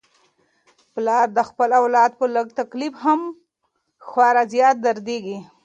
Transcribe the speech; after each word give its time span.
پلار 0.93 1.27
د 1.37 1.39
خپل 1.49 1.69
اولاد 1.81 2.11
په 2.19 2.25
لږ 2.35 2.47
تکلیف 2.59 2.93
هم 3.05 3.19
خورا 4.07 4.43
زیات 4.53 4.77
دردیږي. 4.85 5.37